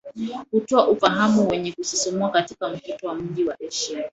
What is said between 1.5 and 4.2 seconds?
kusisimua katika mvuto wa mji wa Asia